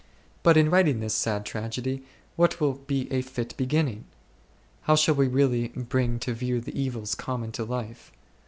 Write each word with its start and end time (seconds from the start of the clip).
But 0.41 0.57
in 0.57 0.71
writing 0.71 0.99
this 0.99 1.13
sad 1.13 1.45
tragedy 1.45 2.03
what 2.35 2.59
will 2.59 2.73
be 2.87 3.07
a 3.13 3.21
fit 3.21 3.55
beginning? 3.55 4.05
How 4.85 4.95
shall 4.95 5.13
we 5.13 5.27
really 5.27 5.67
bring 5.67 6.17
to 6.21 6.33
view 6.33 6.59
the 6.59 6.75
evils 6.81 7.13
common 7.13 7.51
to 7.51 7.63
life 7.63 8.11